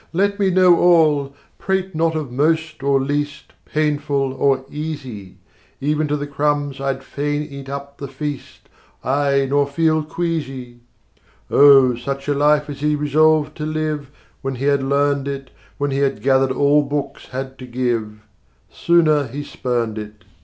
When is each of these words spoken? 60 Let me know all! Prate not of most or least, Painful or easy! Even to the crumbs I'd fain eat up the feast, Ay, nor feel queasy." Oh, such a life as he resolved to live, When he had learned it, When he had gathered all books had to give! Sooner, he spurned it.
60 0.13 0.17
Let 0.17 0.39
me 0.39 0.49
know 0.49 0.79
all! 0.79 1.35
Prate 1.59 1.93
not 1.93 2.15
of 2.15 2.31
most 2.31 2.81
or 2.81 2.99
least, 2.99 3.53
Painful 3.65 4.33
or 4.33 4.65
easy! 4.67 5.37
Even 5.79 6.07
to 6.07 6.17
the 6.17 6.25
crumbs 6.25 6.81
I'd 6.81 7.03
fain 7.03 7.43
eat 7.43 7.69
up 7.69 7.99
the 7.99 8.07
feast, 8.07 8.61
Ay, 9.03 9.45
nor 9.47 9.67
feel 9.67 10.01
queasy." 10.01 10.79
Oh, 11.51 11.95
such 11.95 12.27
a 12.27 12.33
life 12.33 12.67
as 12.67 12.79
he 12.79 12.95
resolved 12.95 13.55
to 13.57 13.65
live, 13.67 14.09
When 14.41 14.55
he 14.55 14.65
had 14.65 14.81
learned 14.81 15.27
it, 15.27 15.51
When 15.77 15.91
he 15.91 15.99
had 15.99 16.23
gathered 16.23 16.51
all 16.51 16.81
books 16.81 17.27
had 17.27 17.59
to 17.59 17.67
give! 17.67 18.21
Sooner, 18.71 19.27
he 19.27 19.43
spurned 19.43 19.99
it. 19.99 20.23